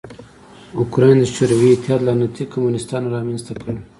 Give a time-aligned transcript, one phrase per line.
[0.79, 3.73] اوکراین د شوروي اتحاد لعنتي کمونستانو رامنځ ته کړ.